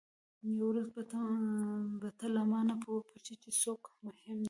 یوه 0.47 0.65
ورځ 0.69 0.87
به 2.01 2.07
ته 2.19 2.25
له 2.35 2.41
مانه 2.51 2.73
وپوښتې 2.79 3.35
چې 3.43 3.49
څوک 3.61 3.81
مهم 4.05 4.37
دی. 4.37 4.39